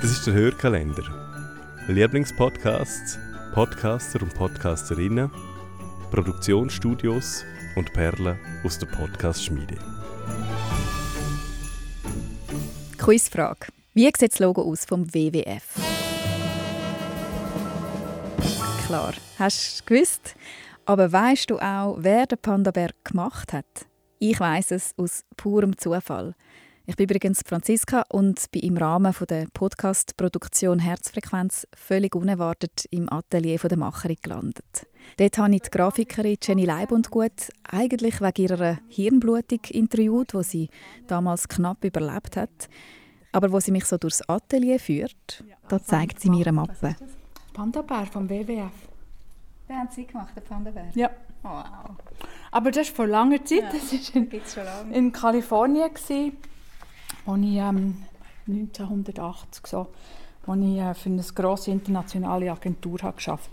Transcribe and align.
Das 0.00 0.12
ist 0.12 0.26
der 0.26 0.32
Hörkalender. 0.32 1.02
Lieblingspodcasts, 1.86 3.18
Podcaster 3.52 4.22
und 4.22 4.34
Podcasterinnen, 4.34 5.30
Produktionsstudios 6.10 7.44
und 7.76 7.92
Perlen 7.92 8.38
aus 8.64 8.78
der 8.78 8.86
Podcast-Schmiede. 8.86 9.76
Quizfrage. 12.96 13.66
Wie 13.92 14.04
sieht 14.04 14.32
das 14.32 14.38
Logo 14.38 14.62
aus 14.62 14.86
vom 14.86 15.12
WWF? 15.12 15.74
Klar, 18.86 19.12
hast 19.38 19.80
du 19.80 19.84
gewusst. 19.84 20.34
Aber 20.86 21.12
weißt 21.12 21.50
du 21.50 21.58
auch, 21.58 21.96
wer 21.98 22.24
den 22.24 22.38
Panda-Bär 22.38 22.92
gemacht 23.04 23.52
hat? 23.52 23.66
Ich 24.18 24.40
weiß 24.40 24.70
es 24.70 24.94
aus 24.96 25.24
purem 25.36 25.76
Zufall. 25.76 26.34
Ich 26.90 26.96
bin 26.96 27.04
übrigens 27.04 27.42
Franziska 27.46 28.02
und 28.08 28.50
bin 28.50 28.62
im 28.62 28.76
Rahmen 28.76 29.14
der 29.28 29.46
Podcast-Produktion 29.54 30.80
Herzfrequenz 30.80 31.68
völlig 31.72 32.16
unerwartet 32.16 32.86
im 32.90 33.08
Atelier 33.12 33.58
der 33.58 33.78
Macherin 33.78 34.16
gelandet. 34.20 34.88
Dort 35.16 35.38
habe 35.38 35.54
ich 35.54 35.62
die 35.62 35.70
Grafikerin 35.70 36.36
Jenny 36.42 36.64
Leibundgut 36.64 37.50
eigentlich 37.62 38.20
wegen 38.20 38.42
ihrer 38.42 38.78
Hirnblutung 38.88 39.60
interviewt, 39.68 40.32
die 40.32 40.42
sie 40.42 40.68
damals 41.06 41.46
knapp 41.46 41.84
überlebt 41.84 42.36
hat. 42.36 42.68
Aber 43.30 43.52
wo 43.52 43.60
sie 43.60 43.70
mich 43.70 43.84
so 43.84 43.96
durchs 43.96 44.28
Atelier 44.28 44.80
führt, 44.80 45.44
da 45.68 45.80
zeigt 45.80 46.18
sie 46.18 46.28
mir 46.28 46.48
eine 46.48 46.56
Mappe. 46.56 46.96
Panda-Bär 47.52 48.06
vom 48.06 48.28
WWF. 48.28 48.72
Den 49.68 49.76
haben 49.76 49.88
Sie 49.92 50.06
gemacht, 50.06 50.34
den 50.34 50.42
Panda-Bär? 50.42 50.90
Ja. 50.96 51.10
Wow. 51.44 51.64
Aber 52.50 52.72
das 52.72 52.88
ist 52.88 52.96
vor 52.96 53.06
langer 53.06 53.44
Zeit. 53.44 53.62
Ja, 53.62 53.70
das 53.72 53.92
war 53.92 54.16
in, 54.16 54.28
Gibt's 54.28 54.54
schon 54.54 54.64
lange. 54.64 54.92
in 54.92 55.12
Kalifornien, 55.12 55.94
gewesen, 55.94 56.36
wo 57.30 57.36
ich 57.36 57.56
ähm, 57.56 57.96
1980 58.48 59.66
so, 59.66 59.88
wo 60.46 60.54
ich 60.54 60.78
äh, 60.78 60.94
für 60.94 61.10
eine 61.10 61.22
grosse 61.22 61.70
internationale 61.70 62.50
Agentur 62.50 62.98
habe 63.02 63.16
geschafft. 63.16 63.50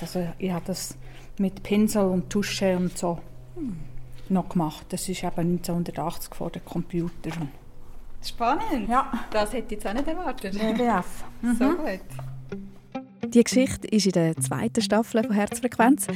Also 0.00 0.26
ich 0.38 0.50
habe 0.52 0.64
das 0.66 0.96
mit 1.38 1.62
Pinsel 1.62 2.04
und 2.04 2.30
Tusche 2.30 2.76
und 2.76 2.96
so 2.96 3.18
noch 4.28 4.48
gemacht. 4.48 4.86
Das 4.90 5.08
ist 5.08 5.22
eben 5.22 5.58
1980 5.58 6.34
vor 6.34 6.50
dem 6.50 6.64
Computer. 6.64 7.30
Spannend. 8.22 8.88
Ja. 8.88 9.12
Das 9.30 9.52
hätte 9.52 9.74
ich 9.74 9.82
jetzt 9.82 9.86
auch 9.86 9.94
nicht 9.94 10.08
erwartet. 10.08 10.54
WWF. 10.54 11.24
So 11.58 11.76
gut. 11.76 12.35
Die 13.36 13.44
Geschichte 13.44 13.86
ist 13.88 14.06
in 14.06 14.12
der 14.12 14.34
zweiten 14.36 14.80
Staffel 14.80 15.22
von 15.22 15.34
Herzfrequenz, 15.34 16.06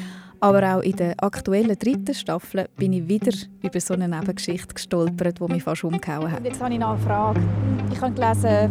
aber 0.41 0.77
auch 0.77 0.81
in 0.81 0.97
der 0.97 1.23
aktuellen 1.23 1.79
dritten 1.79 2.15
Staffel 2.15 2.67
bin 2.79 2.95
ich 2.95 3.09
wieder 3.09 3.37
über 3.63 3.79
so 3.79 3.93
eine 3.93 4.09
Nebengeschichte 4.09 4.73
gestolpert, 4.73 5.39
die 5.39 5.53
mich 5.53 5.63
fast 5.63 5.85
umgehauen 5.85 6.33
hat. 6.33 6.43
Jetzt 6.43 6.63
habe 6.63 6.73
ich 6.73 6.81
noch 6.81 6.95
eine 6.95 6.99
Frage. 7.01 7.43
Ich 7.93 8.01
habe 8.01 8.15
gelesen, 8.15 8.71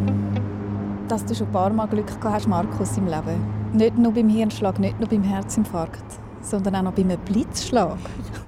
dass 1.08 1.24
du 1.26 1.36
schon 1.36 1.46
ein 1.46 1.54
paar 1.54 1.72
Mal 1.72 1.86
Glück 1.90 2.08
gehabt 2.08 2.24
hast, 2.24 2.48
Markus, 2.48 2.98
im 2.98 3.06
Leben. 3.06 3.40
Nicht 3.72 4.00
nur 4.00 4.12
beim 4.12 4.30
Hirnschlag, 4.30 4.80
nicht 4.80 5.00
nur 5.00 5.08
beim 5.08 5.22
Herzinfarkt, 5.22 6.20
sondern 6.42 6.78
auch 6.78 6.82
noch 6.82 6.94
bei 6.94 7.04
einem 7.04 7.20
Blitzschlag. 7.20 8.00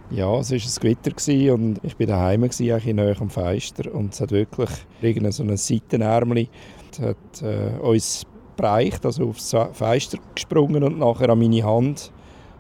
Ja, 0.10 0.40
es 0.40 0.50
war 0.50 0.58
ein 0.58 0.82
Gewitter 0.82 1.12
gewesen 1.12 1.52
und 1.52 1.80
ich 1.84 2.00
war 2.00 2.08
daheim, 2.08 2.42
eigentlich 2.42 2.86
nahe 2.88 3.16
am 3.20 3.30
Fenster. 3.30 3.94
Und 3.94 4.16
es 4.16 4.22
hat 4.22 4.32
wirklich 4.32 4.72
irgendein 5.00 5.32
so 5.32 5.44
ein 5.44 5.56
Seitenärmel 5.56 6.48
das 6.90 7.00
hat, 7.00 7.42
äh, 7.44 7.80
uns 7.80 8.26
bereicht, 8.62 9.06
also 9.06 9.30
aufs 9.30 9.56
Fenster 9.74 10.20
gesprungen 10.36 10.84
und 10.84 11.00
nachher 11.00 11.30
an 11.30 11.40
meine 11.40 11.64
Hand. 11.64 12.12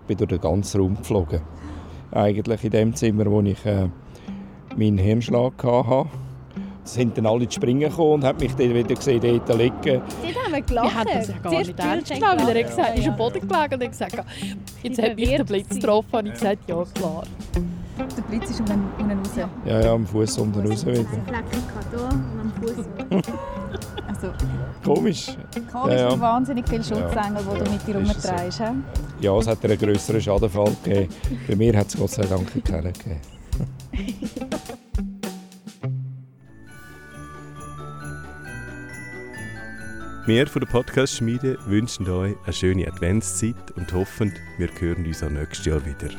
bin 0.07 0.17
durch 0.17 0.29
den 0.29 0.41
ganzen 0.41 0.81
Raum 0.81 0.97
geflogen. 0.97 1.41
Eigentlich 2.11 2.63
in 2.63 2.71
dem 2.71 2.95
Zimmer, 2.95 3.25
wo 3.27 3.41
ich 3.41 3.65
äh, 3.65 3.87
meinen 4.75 4.97
Hirnschlag 4.97 5.63
hatte. 5.63 6.09
Es 6.83 6.95
sind 6.95 7.15
dann 7.15 7.27
alle 7.27 7.47
zu 7.47 7.55
springen 7.55 7.89
gekommen 7.89 8.13
und 8.13 8.23
haben 8.23 8.39
mich 8.39 8.53
dann 8.55 8.73
wieder 8.73 8.95
gesehen, 8.95 9.21
dort 9.21 9.57
liegen. 9.57 9.73
Dort 9.83 10.45
haben 10.45 10.65
gelacht. 10.65 10.85
Wir 10.85 10.95
haben 10.95 11.09
das 11.13 11.27
ja 11.27 11.37
gar 11.37 11.51
Zuerst 11.51 11.67
nicht 11.67 11.79
ernst 11.79 12.11
genommen, 12.11 12.47
weil 12.47 12.57
er 12.57 12.63
hat 12.63 12.69
gesagt, 12.69 12.89
er 12.89 12.95
ist 12.95 13.05
ja. 13.05 13.11
am 13.11 13.17
Boden 13.17 13.47
gelegen 13.47 13.53
und 13.53 13.83
hat 13.83 13.91
gesagt, 13.91 14.15
jetzt 14.81 14.99
Ich 14.99 15.05
hat 15.05 15.15
mich 15.15 15.27
der 15.27 15.37
verwirrt 15.37 15.47
Blitz 15.47 15.69
getroffen 15.69 16.15
und 16.15 16.25
ich 16.25 16.33
gesagt, 16.33 16.69
ja 16.69 16.83
klar. 16.95 17.23
Der 17.97 18.21
Blitz 18.23 18.49
ist 18.49 18.59
unten 18.59 18.73
raus. 18.73 19.47
Ja, 19.65 19.79
ja, 19.79 19.93
am 19.93 20.05
Fuß 20.07 20.39
unten 20.39 20.67
raus 20.67 20.85
wieder. 20.85 21.05
Flecken 21.05 21.63
hier 21.91 21.99
und 22.01 22.39
am 22.39 22.53
Fuß. 22.59 23.21
Also, 24.21 24.33
Komisch. 24.83 25.35
komisch 25.71 25.93
Ja, 25.93 25.99
ja. 25.99 26.09
und 26.09 26.21
wahnsinnig 26.21 26.67
viele 26.69 26.83
Schutzengel, 26.83 27.43
die 27.43 27.63
du 27.63 27.71
mit 27.71 27.87
dir 27.87 27.93
so. 27.93 27.99
rumtreibst. 27.99 28.59
hä? 28.59 28.71
Ja, 29.19 29.37
es 29.37 29.47
hat 29.47 29.63
einen 29.65 29.77
grösseren 29.77 30.21
Schadenfall 30.21 30.75
gegeben. 30.83 31.13
Bei 31.47 31.55
mir 31.55 31.77
hat 31.77 31.87
es 31.87 31.97
Gott 31.97 32.11
sei 32.11 32.25
Dank 32.25 32.63
keinen 32.63 32.93
gegeben. 32.93 33.21
Wir 40.27 40.45
von 40.45 40.61
der 40.61 40.67
Podcast-Schmiede 40.69 41.57
wünschen 41.65 42.07
euch 42.07 42.35
eine 42.43 42.53
schöne 42.53 42.87
Adventszeit 42.87 43.71
und 43.75 43.91
hoffen, 43.91 44.31
wir 44.59 44.69
hören 44.79 45.03
uns 45.05 45.23
auch 45.23 45.31
nächstes 45.31 45.65
Jahr 45.65 45.81
wieder. 45.83 46.09